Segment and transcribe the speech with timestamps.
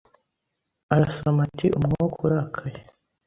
[0.93, 2.79] Aransoma ati Umwuka urakaye